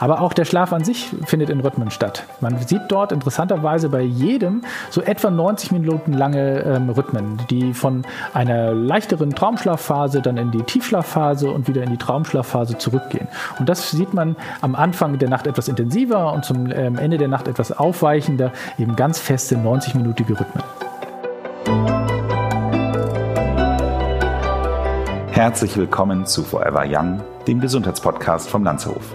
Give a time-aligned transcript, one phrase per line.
[0.00, 2.24] Aber auch der Schlaf an sich findet in Rhythmen statt.
[2.40, 8.04] Man sieht dort interessanterweise bei jedem so etwa 90 Minuten lange ähm, Rhythmen, die von
[8.32, 13.28] einer leichteren Traumschlafphase dann in die Tiefschlafphase und wieder in die Traumschlafphase zurückgehen.
[13.58, 17.28] Und das sieht man am Anfang der Nacht etwas intensiver und zum ähm, Ende der
[17.28, 20.64] Nacht etwas aufweichender, eben ganz feste 90-minütige Rhythmen.
[25.30, 29.14] Herzlich willkommen zu Forever Young, dem Gesundheitspodcast vom Lanzerhof.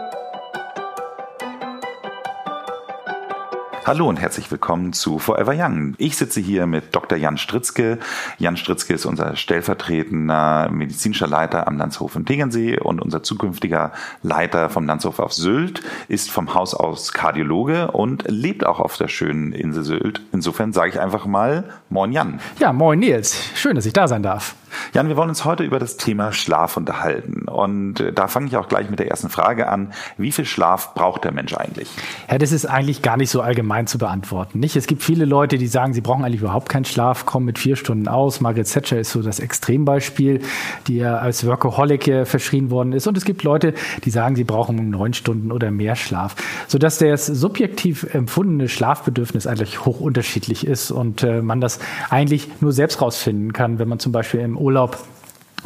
[3.83, 5.95] Hallo und herzlich willkommen zu Forever Young.
[5.97, 7.17] Ich sitze hier mit Dr.
[7.17, 7.97] Jan Stritzke.
[8.37, 14.69] Jan Stritzke ist unser stellvertretender medizinischer Leiter am Landshof in Tegernsee und unser zukünftiger Leiter
[14.69, 19.51] vom Landshof auf Sylt, ist vom Haus aus Kardiologe und lebt auch auf der schönen
[19.51, 20.21] Insel Sylt.
[20.31, 22.39] Insofern sage ich einfach mal Moin Jan.
[22.59, 23.35] Ja, moin Nils.
[23.55, 24.53] Schön, dass ich da sein darf.
[24.93, 27.47] Jan, wir wollen uns heute über das Thema Schlaf unterhalten.
[27.47, 29.93] Und äh, da fange ich auch gleich mit der ersten Frage an.
[30.17, 31.89] Wie viel Schlaf braucht der Mensch eigentlich?
[32.29, 34.59] Ja, das ist eigentlich gar nicht so allgemein zu beantworten.
[34.59, 34.75] Nicht?
[34.75, 37.75] Es gibt viele Leute, die sagen, sie brauchen eigentlich überhaupt keinen Schlaf, kommen mit vier
[37.75, 38.41] Stunden aus.
[38.41, 40.41] Margaret Thatcher ist so das Extrembeispiel,
[40.87, 43.07] die ja als Workaholic äh, verschrien worden ist.
[43.07, 46.35] Und es gibt Leute, die sagen, sie brauchen neun Stunden oder mehr Schlaf.
[46.67, 52.71] Sodass das subjektiv empfundene Schlafbedürfnis eigentlich hoch unterschiedlich ist und äh, man das eigentlich nur
[52.71, 54.97] selbst rausfinden kann, wenn man zum Beispiel im Urlaub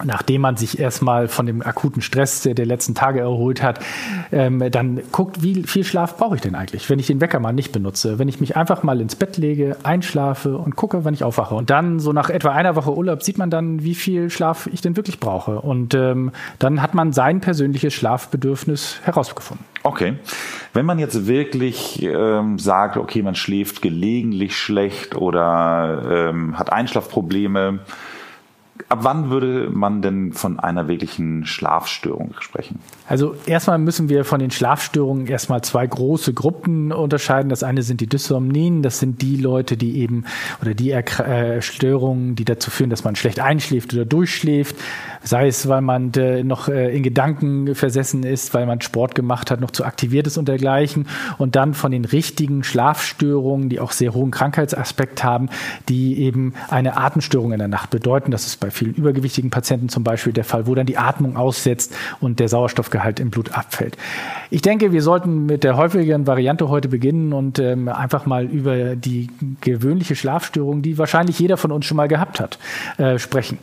[0.03, 3.79] nachdem man sich erstmal von dem akuten Stress der, der letzten Tage erholt hat,
[4.31, 7.53] ähm, dann guckt, wie viel Schlaf brauche ich denn eigentlich, wenn ich den Wecker mal
[7.53, 11.23] nicht benutze, wenn ich mich einfach mal ins Bett lege, einschlafe und gucke, wann ich
[11.23, 11.55] aufwache.
[11.55, 14.81] Und dann so nach etwa einer Woche Urlaub sieht man dann, wie viel Schlaf ich
[14.81, 15.61] denn wirklich brauche.
[15.61, 19.65] Und ähm, dann hat man sein persönliches Schlafbedürfnis herausgefunden.
[19.83, 20.15] Okay.
[20.73, 27.79] Wenn man jetzt wirklich ähm, sagt, okay, man schläft gelegentlich schlecht oder ähm, hat Einschlafprobleme,
[28.89, 32.79] Ab wann würde man denn von einer wirklichen Schlafstörung sprechen?
[33.07, 37.47] Also erstmal müssen wir von den Schlafstörungen erstmal zwei große Gruppen unterscheiden.
[37.47, 40.25] Das eine sind die Dysomnien, das sind die Leute, die eben
[40.61, 44.75] oder die äh, Störungen, die dazu führen, dass man schlecht einschläft oder durchschläft,
[45.23, 49.51] sei es, weil man äh, noch äh, in Gedanken versessen ist, weil man Sport gemacht
[49.51, 51.07] hat, noch zu aktiviert ist und dergleichen.
[51.37, 55.49] Und dann von den richtigen Schlafstörungen, die auch sehr hohen Krankheitsaspekt haben,
[55.87, 58.31] die eben eine Atemstörung in der Nacht bedeuten.
[58.31, 61.93] Das ist bei vielen übergewichtigen Patienten zum Beispiel der Fall, wo dann die Atmung aussetzt
[62.19, 63.95] und der Sauerstoffgehalt im Blut abfällt.
[64.49, 68.95] Ich denke, wir sollten mit der häufigeren Variante heute beginnen und ähm, einfach mal über
[68.95, 69.29] die
[69.61, 72.57] gewöhnliche Schlafstörung, die wahrscheinlich jeder von uns schon mal gehabt hat,
[72.97, 73.59] äh, sprechen.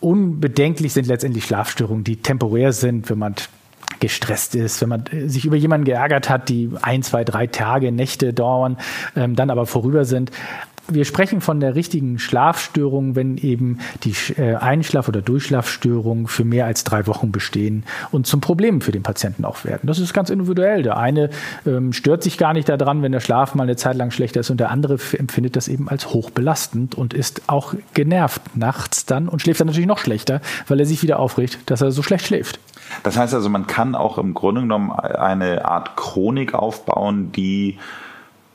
[0.00, 3.34] Unbedenklich sind letztendlich Schlafstörungen, die temporär sind, wenn man
[4.00, 7.92] gestresst ist, wenn man äh, sich über jemanden geärgert hat, die ein, zwei, drei Tage,
[7.92, 8.76] Nächte dauern,
[9.16, 10.30] ähm, dann aber vorüber sind.
[10.88, 16.66] Wir sprechen von der richtigen Schlafstörung, wenn eben die äh, Einschlaf- oder Durchschlafstörungen für mehr
[16.66, 19.86] als drei Wochen bestehen und zum Problem für den Patienten auch werden.
[19.86, 20.82] Das ist ganz individuell.
[20.82, 21.30] Der eine
[21.66, 24.50] ähm, stört sich gar nicht daran, wenn der Schlaf mal eine Zeit lang schlechter ist
[24.50, 29.40] und der andere empfindet das eben als hochbelastend und ist auch genervt nachts dann und
[29.40, 32.58] schläft dann natürlich noch schlechter, weil er sich wieder aufregt, dass er so schlecht schläft.
[33.02, 37.78] Das heißt also, man kann auch im Grunde genommen eine Art Chronik aufbauen, die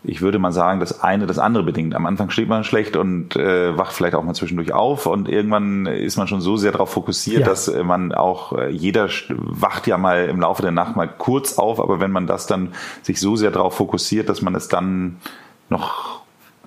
[0.04, 1.94] ich würde mal sagen, das eine das andere bedingt.
[1.94, 5.86] Am Anfang schläft man schlecht und äh, wacht vielleicht auch mal zwischendurch auf und irgendwann
[5.88, 7.46] ist man schon so sehr darauf fokussiert, ja.
[7.46, 11.58] dass äh, man auch, äh, jeder wacht ja mal im Laufe der Nacht mal kurz
[11.58, 12.70] auf, aber wenn man das dann
[13.02, 15.18] sich so sehr darauf fokussiert, dass man es dann
[15.68, 16.09] noch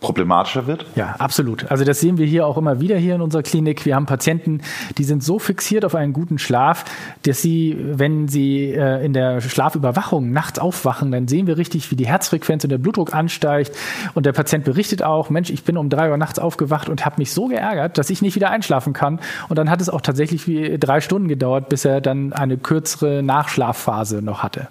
[0.02, 0.84] problematischer wird?
[0.96, 1.70] Ja, absolut.
[1.70, 3.86] Also das sehen wir hier auch immer wieder hier in unserer Klinik.
[3.86, 4.60] Wir haben Patienten,
[4.98, 6.84] die sind so fixiert auf einen guten Schlaf,
[7.22, 11.96] dass sie, wenn sie äh, in der Schlafüberwachung nachts aufwachen, dann sehen wir richtig, wie
[11.96, 13.72] die Herzfrequenz und der Blutdruck ansteigt.
[14.14, 17.16] Und der Patient berichtet auch, Mensch, ich bin um drei Uhr nachts aufgewacht und habe
[17.18, 19.20] mich so geärgert, dass ich nicht wieder einschlafen kann.
[19.48, 23.22] Und dann hat es auch tatsächlich wie drei Stunden gedauert, bis er dann eine kürzere
[23.22, 24.66] Nachschlafphase noch hatte.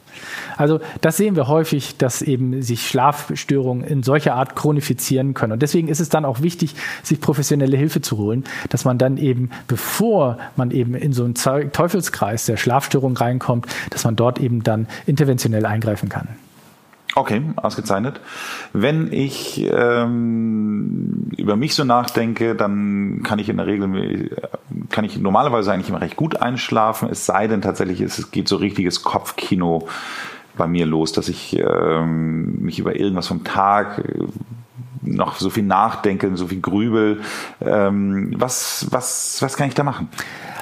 [0.57, 5.53] Also das sehen wir häufig, dass eben sich Schlafstörungen in solcher Art chronifizieren reagieren können.
[5.53, 9.18] Und deswegen ist es dann auch wichtig, sich professionelle Hilfe zu holen, dass man dann
[9.18, 14.63] eben, bevor man eben in so einen Teufelskreis der Schlafstörung reinkommt, dass man dort eben
[14.63, 16.27] dann interventionell eingreifen kann.
[17.13, 18.21] Okay, ausgezeichnet.
[18.71, 24.29] Wenn ich ähm, über mich so nachdenke, dann kann ich in der Regel,
[24.89, 28.56] kann ich normalerweise eigentlich immer recht gut einschlafen, es sei denn tatsächlich, es geht so
[28.56, 29.89] richtiges Kopfkino
[30.57, 34.01] bei mir los, dass ich ähm, mich über irgendwas vom Tag
[35.21, 37.21] noch so viel nachdenke, so viel grübel.
[37.62, 40.09] Ähm, was, was, was kann ich da machen?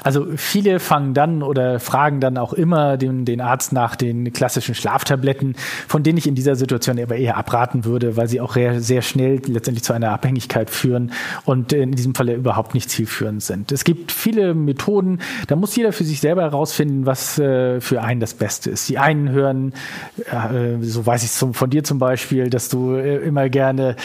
[0.04, 4.76] Also viele fangen dann oder fragen dann auch immer den, den Arzt nach den klassischen
[4.76, 5.56] Schlaftabletten,
[5.88, 9.42] von denen ich in dieser Situation aber eher abraten würde, weil sie auch sehr schnell
[9.46, 11.12] letztendlich zu einer Abhängigkeit führen
[11.46, 13.72] und in diesem Falle überhaupt nicht zielführend sind.
[13.72, 18.20] Es gibt viele Methoden, da muss jeder für sich selber herausfinden, was äh, für einen
[18.20, 18.90] das Beste ist.
[18.90, 19.74] Die einen hören,
[20.32, 23.96] äh, so weiß ich es von dir zum Beispiel, dass du äh, immer gerne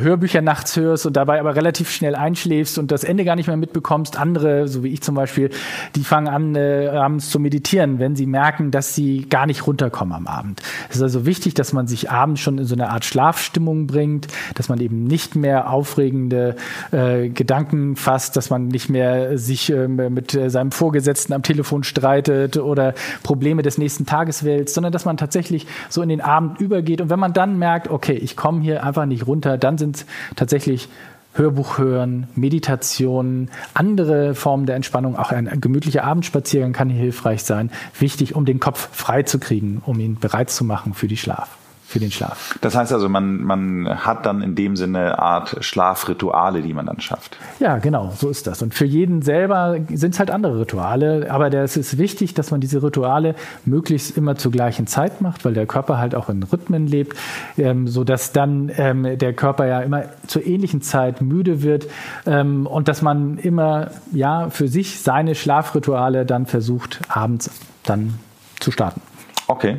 [0.00, 3.56] Hörbücher nachts hörst und dabei aber relativ schnell einschläfst und das Ende gar nicht mehr
[3.56, 4.18] mitbekommst.
[4.18, 5.50] Andere, so wie ich zum Beispiel,
[5.94, 10.14] die fangen an, äh, abends zu meditieren, wenn sie merken, dass sie gar nicht runterkommen
[10.14, 10.62] am Abend.
[10.88, 14.28] Es ist also wichtig, dass man sich abends schon in so eine Art Schlafstimmung bringt,
[14.54, 16.56] dass man eben nicht mehr aufregende
[16.92, 22.56] äh, Gedanken fasst, dass man nicht mehr sich äh, mit seinem Vorgesetzten am Telefon streitet
[22.56, 27.00] oder Probleme des nächsten Tages wälzt, sondern dass man tatsächlich so in den Abend übergeht.
[27.00, 29.89] Und wenn man dann merkt, okay, ich komme hier einfach nicht runter, dann sind
[30.36, 30.88] tatsächlich
[31.34, 37.70] Hörbuch hören, Meditation, andere Formen der Entspannung, auch ein gemütlicher Abendspaziergang kann hilfreich sein.
[37.98, 41.59] Wichtig, um den Kopf frei zu kriegen, um ihn bereit zu machen für die Schlaf
[41.90, 42.56] für den Schlaf.
[42.60, 46.86] Das heißt also, man, man hat dann in dem Sinne eine Art Schlafrituale, die man
[46.86, 47.36] dann schafft.
[47.58, 48.62] Ja, genau, so ist das.
[48.62, 52.60] Und für jeden selber sind es halt andere Rituale, aber es ist wichtig, dass man
[52.60, 53.34] diese Rituale
[53.64, 57.16] möglichst immer zur gleichen Zeit macht, weil der Körper halt auch in Rhythmen lebt,
[57.58, 61.88] ähm, sodass dann ähm, der Körper ja immer zur ähnlichen Zeit müde wird
[62.24, 67.50] ähm, und dass man immer ja für sich seine Schlafrituale dann versucht, abends
[67.82, 68.14] dann
[68.60, 69.00] zu starten.
[69.48, 69.78] Okay.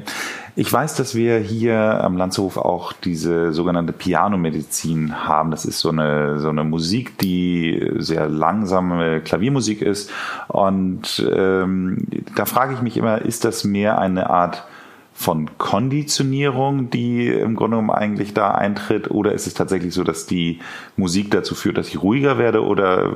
[0.55, 5.49] Ich weiß, dass wir hier am Landshof auch diese sogenannte Pianomedizin haben.
[5.49, 10.11] Das ist so eine, so eine Musik, die sehr langsame Klaviermusik ist.
[10.49, 12.05] Und ähm,
[12.35, 14.65] da frage ich mich immer, ist das mehr eine Art
[15.13, 19.09] von Konditionierung, die im Grunde genommen eigentlich da eintritt?
[19.09, 20.59] Oder ist es tatsächlich so, dass die
[20.97, 22.65] Musik dazu führt, dass ich ruhiger werde?
[22.65, 23.13] Oder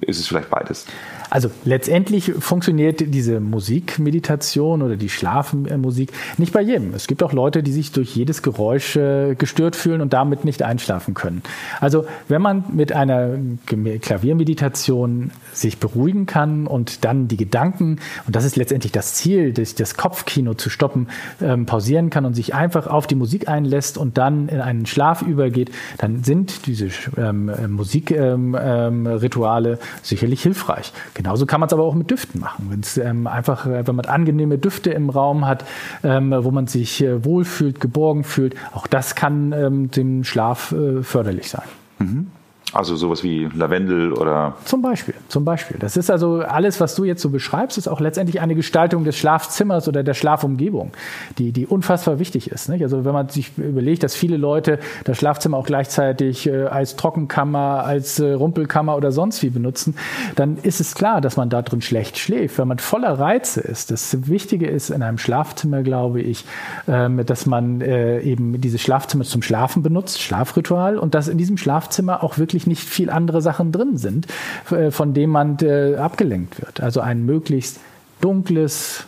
[0.00, 0.86] ist es vielleicht beides?
[1.28, 6.94] Also letztendlich funktioniert diese Musikmeditation oder die Schlafmusik nicht bei jedem.
[6.94, 10.62] Es gibt auch Leute, die sich durch jedes Geräusch äh, gestört fühlen und damit nicht
[10.62, 11.42] einschlafen können.
[11.80, 13.36] Also wenn man mit einer
[13.66, 19.96] Klaviermeditation sich beruhigen kann und dann die Gedanken, und das ist letztendlich das Ziel, das,
[19.96, 21.08] Kopfkino zu stoppen,
[21.40, 25.22] ähm, pausieren kann und sich einfach auf die Musik einlässt und dann in einen Schlaf
[25.22, 30.92] übergeht, dann sind diese ähm, Musikrituale ähm, ähm sicherlich hilfreich.
[31.14, 32.66] Genauso kann man es aber auch mit Düften machen.
[32.70, 35.64] Wenn es ähm, einfach, äh, wenn man angenehme Düfte im Raum hat,
[36.02, 41.02] ähm, wo man sich äh, wohlfühlt, geborgen fühlt, auch das kann ähm, dem Schlaf äh,
[41.02, 41.64] förderlich sein.
[41.98, 42.26] Mhm.
[42.72, 44.54] Also sowas wie Lavendel oder.
[44.64, 45.76] Zum Beispiel, zum Beispiel.
[45.78, 49.16] Das ist also alles, was du jetzt so beschreibst, ist auch letztendlich eine Gestaltung des
[49.16, 50.90] Schlafzimmers oder der Schlafumgebung,
[51.38, 52.68] die, die unfassbar wichtig ist.
[52.68, 52.82] Nicht?
[52.82, 57.84] Also wenn man sich überlegt, dass viele Leute das Schlafzimmer auch gleichzeitig äh, als Trockenkammer,
[57.84, 59.94] als äh, Rumpelkammer oder sonst wie benutzen,
[60.34, 63.92] dann ist es klar, dass man da drin schlecht schläft, wenn man voller Reize ist.
[63.92, 66.44] Das Wichtige ist in einem Schlafzimmer, glaube ich,
[66.88, 71.56] ähm, dass man äh, eben dieses Schlafzimmer zum Schlafen benutzt, Schlafritual, und dass in diesem
[71.56, 74.26] Schlafzimmer auch wirklich nicht viel andere Sachen drin sind,
[74.70, 76.80] äh, von denen man äh, abgelenkt wird.
[76.80, 77.80] Also ein möglichst
[78.20, 79.04] dunkles,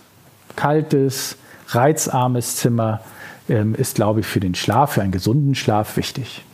[0.56, 1.36] kaltes,
[1.68, 3.00] reizarmes Zimmer
[3.48, 6.44] ähm, ist, glaube ich, für den Schlaf, für einen gesunden Schlaf wichtig.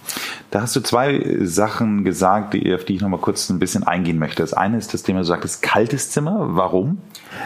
[0.55, 4.21] Da hast du zwei Sachen gesagt, auf die ich noch mal kurz ein bisschen eingehen
[4.21, 4.41] möchte.
[4.41, 6.51] Das eine ist das Thema, du sagtest kaltes Zimmer.
[6.51, 6.99] Warum?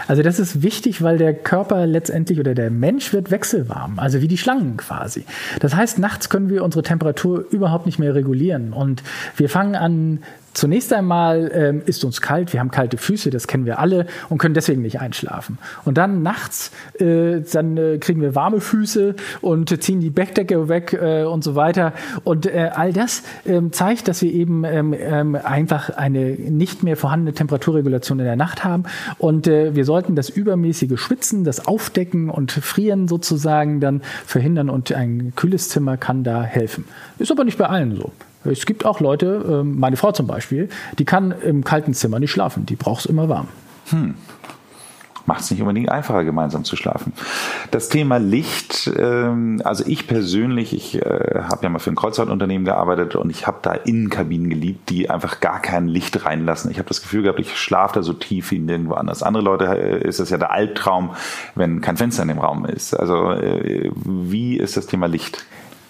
[0.09, 4.29] Also das ist wichtig, weil der Körper letztendlich oder der Mensch wird wechselwarm, also wie
[4.29, 5.25] die Schlangen quasi.
[5.61, 9.03] Das heißt, nachts können wir unsere Temperatur überhaupt nicht mehr regulieren und
[9.39, 10.19] wir fangen an
[10.59, 14.39] Zunächst einmal ähm, ist uns kalt, wir haben kalte Füße, das kennen wir alle und
[14.39, 15.57] können deswegen nicht einschlafen.
[15.85, 20.99] Und dann nachts, äh, dann äh, kriegen wir warme Füße und ziehen die Bettdecke weg
[21.01, 21.93] äh, und so weiter.
[22.25, 26.97] Und äh, all das ähm, zeigt, dass wir eben ähm, ähm, einfach eine nicht mehr
[26.97, 28.83] vorhandene Temperaturregulation in der Nacht haben.
[29.19, 34.91] Und äh, wir sollten das übermäßige Schwitzen, das Aufdecken und Frieren sozusagen dann verhindern und
[34.91, 36.85] ein kühles Zimmer kann da helfen.
[37.21, 38.11] Ist aber nicht bei allen so.
[38.45, 40.69] Es gibt auch Leute, ähm, meine Frau zum Beispiel,
[40.99, 42.67] die kann im kalten Zimmer nicht schlafen.
[42.67, 43.49] Die braucht es immer warm.
[43.91, 44.15] Hm.
[45.27, 47.13] Macht es nicht unbedingt einfacher, gemeinsam zu schlafen.
[47.71, 52.65] Das Thema Licht, ähm, also ich persönlich, ich äh, habe ja mal für ein Kreuzfahrtunternehmen
[52.65, 56.71] gearbeitet und ich habe da Innenkabinen geliebt, die einfach gar kein Licht reinlassen.
[56.71, 59.23] Ich habe das Gefühl gehabt, ich schlafe da so tief wie nirgendwo anders.
[59.23, 61.11] Andere Leute äh, ist das ja der Albtraum,
[61.55, 62.95] wenn kein Fenster in dem Raum ist.
[62.95, 63.35] Also
[64.05, 65.45] wie ist das Thema Licht?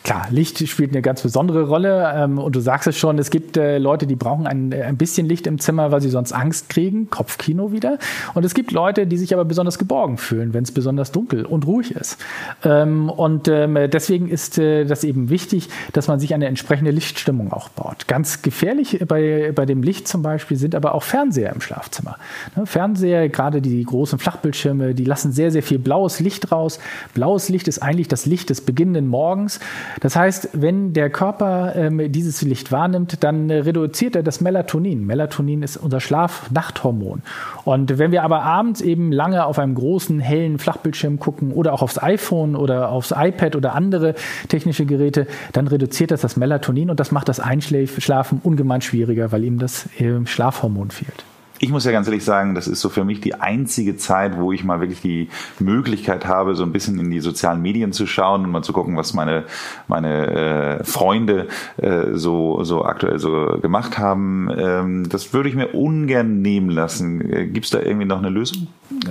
[0.09, 3.59] Klar, Licht spielt eine ganz besondere Rolle ähm, und du sagst es schon, es gibt
[3.59, 7.11] äh, Leute, die brauchen ein, ein bisschen Licht im Zimmer, weil sie sonst Angst kriegen,
[7.11, 7.99] Kopfkino wieder.
[8.33, 11.67] Und es gibt Leute, die sich aber besonders geborgen fühlen, wenn es besonders dunkel und
[11.67, 12.17] ruhig ist.
[12.65, 17.53] Ähm, und ähm, deswegen ist äh, das eben wichtig, dass man sich eine entsprechende Lichtstimmung
[17.53, 18.09] auch baut.
[18.09, 22.17] Ganz gefährlich bei, bei dem Licht zum Beispiel sind aber auch Fernseher im Schlafzimmer.
[22.57, 26.81] Ne, Fernseher, gerade die großen Flachbildschirme, die lassen sehr, sehr viel blaues Licht raus.
[27.13, 29.61] Blaues Licht ist eigentlich das Licht des beginnenden Morgens.
[30.01, 35.05] Das heißt, wenn der Körper ähm, dieses Licht wahrnimmt, dann äh, reduziert er das Melatonin.
[35.05, 37.23] Melatonin ist unser Schlaf-Nachthormon.
[37.65, 41.83] Und wenn wir aber abends eben lange auf einem großen, hellen Flachbildschirm gucken oder auch
[41.83, 44.15] aufs iPhone oder aufs iPad oder andere
[44.49, 49.45] technische Geräte, dann reduziert das das Melatonin und das macht das Einschlafen ungemein schwieriger, weil
[49.45, 51.25] ihm das äh, Schlafhormon fehlt
[51.61, 54.53] ich muss ja ganz ehrlich sagen, das ist so für mich die einzige Zeit, wo
[54.53, 58.45] ich mal wirklich die Möglichkeit habe, so ein bisschen in die sozialen Medien zu schauen
[58.45, 59.45] und mal zu gucken, was meine,
[59.89, 64.49] meine äh, Freunde äh, so, so aktuell so gemacht haben.
[64.57, 67.21] Ähm, das würde ich mir ungern nehmen lassen.
[67.21, 68.69] Äh, Gibt es da irgendwie noch eine Lösung?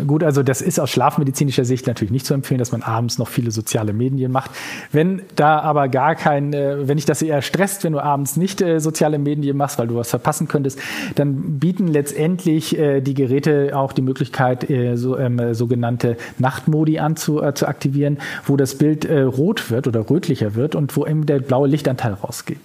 [0.08, 3.27] Gut, also das ist aus schlafmedizinischer Sicht natürlich nicht zu empfehlen, dass man abends noch
[3.27, 4.51] viele soziale Medien macht.
[4.92, 8.62] Wenn da aber gar kein, äh, wenn dich das eher stresst, wenn du abends nicht
[8.62, 10.80] äh, soziale Medien machst, weil du was verpassen könntest,
[11.16, 17.00] dann bieten letztendlich letztendlich äh, die Geräte auch die Möglichkeit, äh, so, ähm, sogenannte Nachtmodi
[17.00, 21.06] anzu, äh, zu aktivieren, wo das Bild äh, rot wird oder rötlicher wird und wo
[21.06, 22.60] eben der blaue Lichtanteil rausgeht.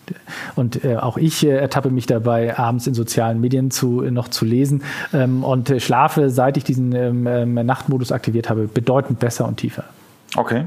[0.57, 4.45] Und äh, auch ich äh, ertappe mich dabei, abends in sozialen Medien zu, noch zu
[4.45, 9.57] lesen ähm, und schlafe, seit ich diesen ähm, ähm, Nachtmodus aktiviert habe, bedeutend besser und
[9.57, 9.85] tiefer.
[10.37, 10.67] Okay.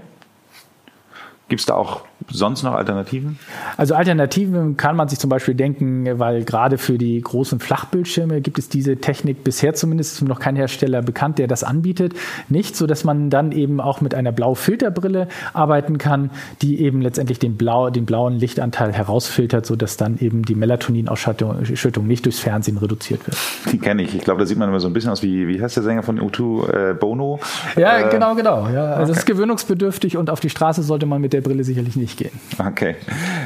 [1.48, 3.38] Gibt es da auch sonst noch Alternativen?
[3.78, 8.58] Also Alternativen kann man sich zum Beispiel denken, weil gerade für die großen Flachbildschirme gibt
[8.58, 12.14] es diese Technik bisher zumindest noch kein Hersteller bekannt, der das anbietet.
[12.50, 16.32] Nicht so, dass man dann eben auch mit einer Blaufilterbrille arbeiten kann,
[16.62, 22.26] die eben letztendlich den, Blau, den blauen Lichtanteil herausfiltert, sodass dann eben die Melatoninausschüttung nicht
[22.26, 23.38] durchs Fernsehen reduziert wird.
[23.72, 24.16] Die kenne ich.
[24.16, 26.04] Ich glaube, da sieht man immer so ein bisschen aus wie, wie heißt der Sänger
[26.04, 27.40] von U2, äh, Bono?
[27.76, 28.68] Ja, äh, genau, genau.
[28.70, 29.12] Ja, also okay.
[29.12, 32.40] es ist gewöhnungsbedürftig und auf die Straße sollte man mit der Brille sicherlich nicht gehen.
[32.58, 32.96] Okay.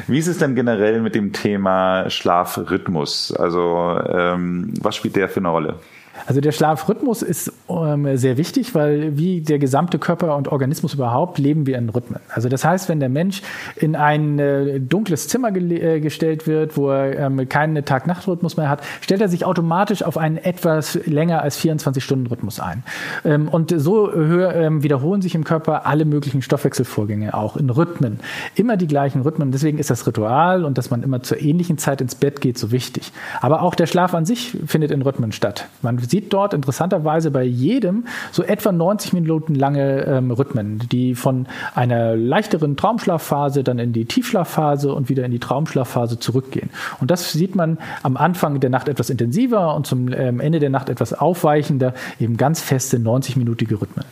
[0.06, 3.32] Wie ist es denn generell mit dem Thema Schlafrhythmus?
[3.32, 5.78] Also ähm, was spielt der für eine Rolle?
[6.26, 11.38] Also der Schlafrhythmus ist ähm, sehr wichtig, weil wie der gesamte Körper und Organismus überhaupt
[11.38, 12.20] leben wir in Rhythmen.
[12.28, 13.42] Also das heißt, wenn der Mensch
[13.76, 18.68] in ein äh, dunkles Zimmer ge äh, gestellt wird, wo er ähm, keinen Tag-Nacht-Rhythmus mehr
[18.68, 22.82] hat, stellt er sich automatisch auf einen etwas länger als 24-Stunden-Rhythmus ein.
[23.24, 28.20] Ähm, und so höher, ähm, wiederholen sich im Körper alle möglichen Stoffwechselvorgänge auch in Rhythmen.
[28.54, 29.52] Immer die gleichen Rhythmen.
[29.52, 32.70] Deswegen ist das Ritual und dass man immer zur ähnlichen Zeit ins Bett geht so
[32.70, 33.12] wichtig.
[33.40, 35.68] Aber auch der Schlaf an sich findet in Rhythmen statt.
[35.82, 41.46] Man sieht dort interessanterweise bei jedem so etwa 90 Minuten lange ähm, Rhythmen, die von
[41.74, 46.70] einer leichteren Traumschlafphase dann in die Tiefschlafphase und wieder in die Traumschlafphase zurückgehen.
[47.00, 50.70] Und das sieht man am Anfang der Nacht etwas intensiver und zum ähm, Ende der
[50.70, 54.04] Nacht etwas aufweichender, eben ganz feste 90-minütige Rhythmen.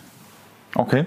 [0.75, 1.07] Okay.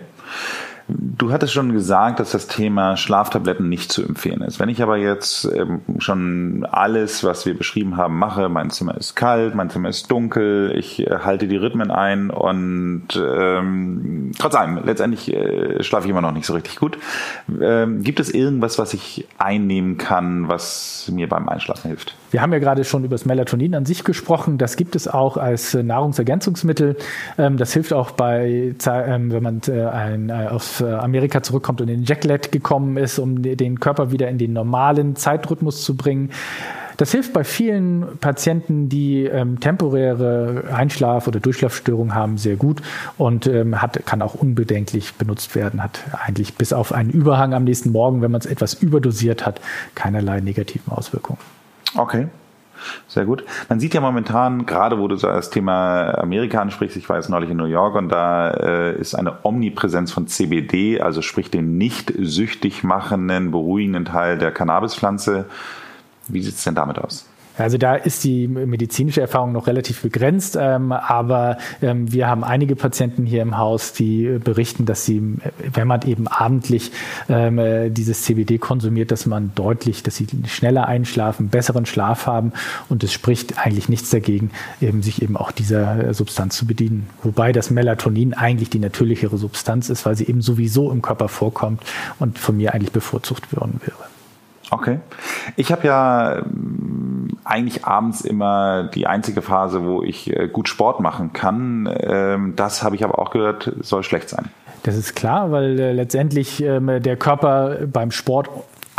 [0.93, 4.60] Du hattest schon gesagt, dass das Thema Schlaftabletten nicht zu empfehlen ist.
[4.60, 9.15] Wenn ich aber jetzt ähm, schon alles, was wir beschrieben haben, mache, mein Zimmer ist
[9.15, 14.79] kalt, mein Zimmer ist dunkel, ich äh, halte die Rhythmen ein und ähm, trotz allem,
[14.83, 16.98] letztendlich äh, schlafe ich immer noch nicht so richtig gut.
[17.62, 22.15] Ähm, gibt es irgendwas, was ich einnehmen kann, was mir beim Einschlafen hilft?
[22.32, 24.58] Wir haben ja gerade schon über das Melatonin an sich gesprochen.
[24.58, 26.96] Das gibt es auch als äh, Nahrungsergänzungsmittel.
[27.38, 31.90] Ähm, das hilft auch bei, ähm, wenn man äh, ein, aus äh, Amerika zurückkommt und
[31.90, 36.32] in Jacklet gekommen ist, um den Körper wieder in den normalen Zeitrhythmus zu bringen.
[36.96, 42.82] Das hilft bei vielen Patienten, die ähm, temporäre Einschlaf- oder Durchschlafstörungen haben, sehr gut
[43.18, 45.84] und ähm, hat, kann auch unbedenklich benutzt werden.
[45.84, 49.60] Hat eigentlich bis auf einen Überhang am nächsten Morgen, wenn man es etwas überdosiert hat,
[49.96, 51.40] keinerlei negativen Auswirkungen.
[51.95, 52.27] Okay.
[53.07, 53.43] Sehr gut.
[53.69, 57.50] Man sieht ja momentan, gerade wo du das Thema Amerika ansprichst, ich war jetzt neulich
[57.50, 62.12] in New York und da äh, ist eine Omnipräsenz von CBD, also sprich den nicht
[62.17, 65.45] süchtig machenden, beruhigenden Teil der Cannabispflanze.
[66.27, 67.27] Wie sieht es denn damit aus?
[67.58, 72.75] Also da ist die medizinische Erfahrung noch relativ begrenzt, ähm, aber ähm, wir haben einige
[72.75, 75.38] Patienten hier im Haus, die berichten, dass sie,
[75.74, 76.91] wenn man eben abendlich
[77.29, 82.53] ähm, äh, dieses CBD konsumiert, dass man deutlich, dass sie schneller einschlafen, besseren Schlaf haben
[82.89, 87.08] und es spricht eigentlich nichts dagegen, eben sich eben auch dieser äh, Substanz zu bedienen.
[87.24, 91.81] Wobei das Melatonin eigentlich die natürlichere Substanz ist, weil sie eben sowieso im Körper vorkommt
[92.20, 94.12] und von mir eigentlich bevorzugt worden wäre.
[94.72, 95.00] Okay.
[95.58, 96.43] Ich habe ja
[97.43, 101.89] eigentlich abends immer die einzige Phase, wo ich äh, gut Sport machen kann.
[102.00, 104.50] Ähm, das habe ich aber auch gehört, soll schlecht sein.
[104.83, 108.50] Das ist klar, weil äh, letztendlich ähm, der Körper beim Sport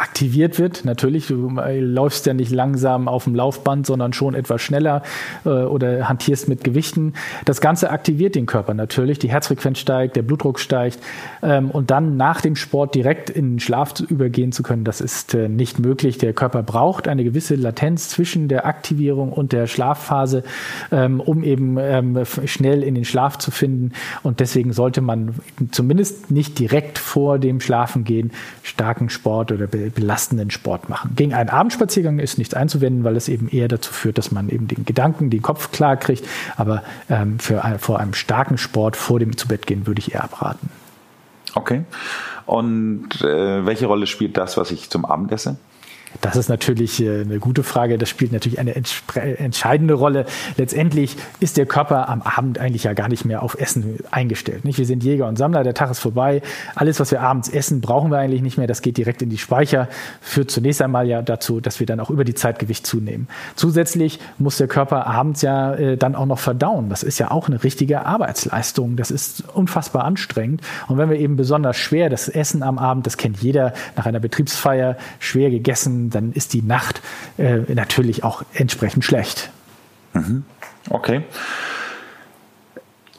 [0.03, 0.85] aktiviert wird.
[0.85, 5.03] Natürlich, du läufst ja nicht langsam auf dem Laufband, sondern schon etwas schneller
[5.45, 7.15] äh, oder hantierst mit Gewichten.
[7.45, 9.21] Das Ganze aktiviert den Körper natürlich.
[9.21, 10.99] Die Herzfrequenz steigt, der Blutdruck steigt.
[11.41, 15.35] Ähm, und dann nach dem Sport direkt in den Schlaf übergehen zu können, das ist
[15.35, 16.19] äh, nicht möglich.
[16.19, 20.43] Der Körper braucht eine gewisse Latenz zwischen der Aktivierung und der Schlafphase,
[20.91, 23.93] ähm, um eben ähm, schnell in den Schlaf zu finden.
[24.25, 25.37] Und deswegen sollte man
[25.71, 28.33] zumindest nicht direkt vor dem Schlafengehen
[28.65, 31.13] starken Sport oder belastenden Sport machen.
[31.15, 34.69] Gegen einen Abendspaziergang ist nichts einzuwenden, weil es eben eher dazu führt, dass man eben
[34.69, 36.27] den Gedanken, den Kopf klar kriegt.
[36.57, 40.71] Aber ähm, für, vor einem starken Sport vor dem Zubettgehen würde ich eher abraten.
[41.55, 41.85] Okay.
[42.47, 45.57] Und äh, welche Rolle spielt das, was ich zum Abend esse?
[46.21, 47.99] Das ist natürlich äh, eine gute Frage.
[47.99, 50.27] Das spielt natürlich eine entscheidende Rolle.
[50.57, 54.61] Letztendlich ist der Körper am Abend eigentlich ja gar nicht mehr auf Essen eingestellt.
[54.63, 56.43] Wir sind Jäger und Sammler, der Tag ist vorbei.
[56.75, 58.67] Alles, was wir abends essen, brauchen wir eigentlich nicht mehr.
[58.67, 59.89] Das geht direkt in die Speicher.
[60.21, 63.29] Führt zunächst einmal ja dazu, dass wir dann auch über die Zeit Gewicht zunehmen.
[63.57, 66.89] Zusätzlich muss der Körper abends ja äh, dann auch noch verdauen.
[66.89, 68.97] Das ist ja auch eine richtige Arbeitsleistung.
[68.97, 70.61] Das ist unfassbar anstrengend.
[70.89, 74.21] Und wenn wir eben besonders schwer das Essen am Abend, das kennt jeder nach einer
[74.21, 77.01] Betriebsfeier, schwer gegessen, dann ist die Nacht
[77.39, 79.51] äh, natürlich auch entsprechend schlecht.
[80.15, 80.45] Mhm.
[80.91, 81.23] Okay.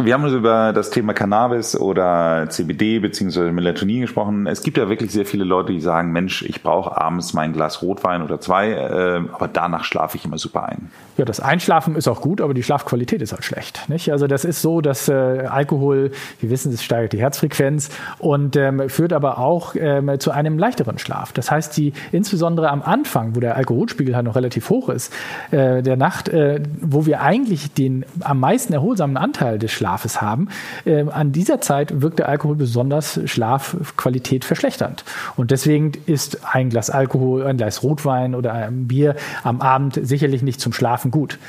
[0.06, 3.52] Wir haben uns über das Thema Cannabis oder CBD bzw.
[3.52, 4.48] Melatonin gesprochen.
[4.48, 7.82] Es gibt ja wirklich sehr viele Leute, die sagen, Mensch, ich brauche abends mein Glas
[7.82, 10.90] Rotwein oder zwei, äh, aber danach schlafe ich immer super ein.
[11.16, 13.88] Ja, das Einschlafen ist auch gut, aber die Schlafqualität ist halt schlecht.
[13.88, 14.12] Nicht?
[14.12, 18.90] Also das ist so, dass äh, Alkohol, wir wissen, es steigert die Herzfrequenz und ähm,
[18.90, 21.32] führt aber auch ähm, zu einem leichteren Schlaf.
[21.32, 25.14] Das heißt, die insbesondere am Anfang, wo der Alkoholspiegel halt noch relativ hoch ist,
[25.52, 30.50] äh, der Nacht, äh, wo wir eigentlich den am meisten erholsamen Anteil des Schlafes haben,
[30.86, 35.04] äh, an dieser Zeit wirkt der Alkohol besonders Schlafqualität verschlechternd.
[35.36, 40.42] Und deswegen ist ein Glas Alkohol, ein Glas Rotwein oder ein Bier am Abend sicherlich
[40.42, 41.40] nicht zum Schlafen Schlafen gut.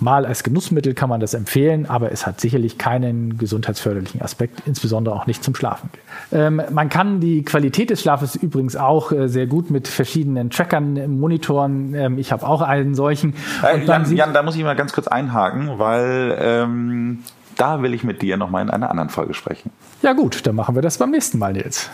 [0.00, 5.14] Mal als Genussmittel kann man das empfehlen, aber es hat sicherlich keinen gesundheitsförderlichen Aspekt, insbesondere
[5.14, 5.90] auch nicht zum Schlafen.
[6.32, 11.18] Ähm, man kann die Qualität des Schlafes übrigens auch äh, sehr gut mit verschiedenen Trackern
[11.20, 11.94] monitoren.
[11.94, 13.34] Ähm, ich habe auch einen solchen.
[13.62, 17.18] Äh, Jan, Jan, da muss ich mal ganz kurz einhaken, weil ähm,
[17.60, 19.70] da will ich mit dir nochmal in einer anderen Folge sprechen.
[20.02, 21.90] Ja gut, dann machen wir das beim nächsten Mal, Nils.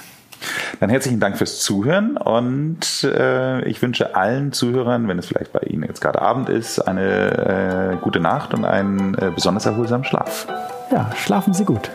[0.81, 5.61] Dann herzlichen Dank fürs Zuhören und äh, ich wünsche allen Zuhörern, wenn es vielleicht bei
[5.61, 10.47] Ihnen jetzt gerade Abend ist, eine äh, gute Nacht und einen äh, besonders erholsamen Schlaf.
[10.93, 11.90] Ja, schlafen Sie gut.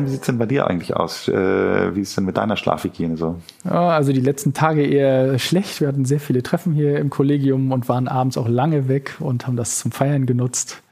[0.00, 1.28] Jan, wie sieht es denn bei dir eigentlich aus?
[1.28, 3.36] Äh, wie ist es denn mit deiner Schlafhygiene so?
[3.64, 5.80] Ja, also die letzten Tage eher schlecht.
[5.80, 9.46] Wir hatten sehr viele Treffen hier im Kollegium und waren abends auch lange weg und
[9.46, 10.82] haben das zum Feiern genutzt.